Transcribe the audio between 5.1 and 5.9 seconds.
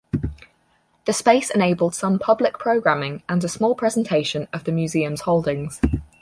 holdings.